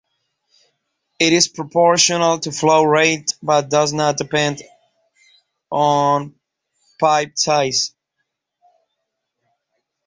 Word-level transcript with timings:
It 1.19 1.31
is 1.31 1.47
proportional 1.47 2.39
to 2.39 2.51
flow 2.51 2.81
rate, 2.85 3.35
but 3.43 3.69
does 3.69 3.93
not 3.93 4.17
depend 4.17 4.63
on 5.71 6.33
pipe 6.99 7.37
size. 7.37 7.93